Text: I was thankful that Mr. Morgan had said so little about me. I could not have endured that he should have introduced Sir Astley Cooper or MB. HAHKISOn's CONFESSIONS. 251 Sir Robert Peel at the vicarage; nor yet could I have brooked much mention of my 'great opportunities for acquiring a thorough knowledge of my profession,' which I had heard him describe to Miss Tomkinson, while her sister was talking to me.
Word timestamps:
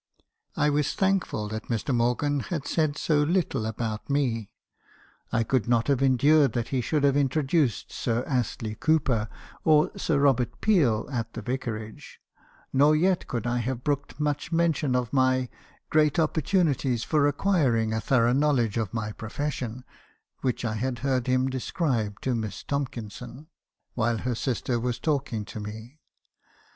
I 0.57 0.71
was 0.71 0.93
thankful 0.95 1.47
that 1.49 1.67
Mr. 1.67 1.93
Morgan 1.93 2.39
had 2.39 2.65
said 2.65 2.97
so 2.97 3.21
little 3.21 3.67
about 3.67 4.09
me. 4.09 4.49
I 5.31 5.43
could 5.43 5.67
not 5.67 5.89
have 5.89 6.01
endured 6.01 6.53
that 6.53 6.69
he 6.69 6.81
should 6.81 7.03
have 7.03 7.15
introduced 7.15 7.91
Sir 7.91 8.23
Astley 8.25 8.73
Cooper 8.73 9.29
or 9.63 9.89
MB. 9.89 9.91
HAHKISOn's 9.91 9.91
CONFESSIONS. 9.91 10.07
251 10.07 10.17
Sir 10.17 10.19
Robert 10.23 10.59
Peel 10.61 11.07
at 11.11 11.33
the 11.33 11.41
vicarage; 11.43 12.19
nor 12.73 12.95
yet 12.95 13.27
could 13.27 13.45
I 13.45 13.59
have 13.59 13.83
brooked 13.83 14.19
much 14.19 14.51
mention 14.51 14.95
of 14.95 15.13
my 15.13 15.49
'great 15.91 16.17
opportunities 16.17 17.03
for 17.03 17.27
acquiring 17.27 17.93
a 17.93 18.01
thorough 18.01 18.33
knowledge 18.33 18.77
of 18.77 18.95
my 18.95 19.11
profession,' 19.11 19.83
which 20.41 20.65
I 20.65 20.73
had 20.73 20.97
heard 21.05 21.27
him 21.27 21.47
describe 21.47 22.19
to 22.21 22.33
Miss 22.33 22.63
Tomkinson, 22.63 23.49
while 23.93 24.17
her 24.17 24.33
sister 24.33 24.79
was 24.79 24.97
talking 24.97 25.45
to 25.45 25.59
me. 25.59 25.99